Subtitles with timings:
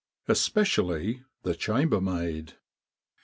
[0.27, 2.53] Especially the chambermaid.